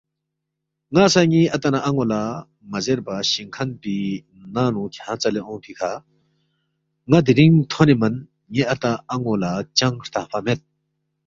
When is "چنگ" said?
9.77-9.95